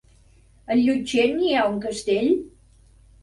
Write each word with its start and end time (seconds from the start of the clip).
A 0.75 0.77
Llutxent 0.79 1.37
hi 1.49 1.53
ha 1.57 1.67
un 1.73 1.77
castell? 1.85 2.33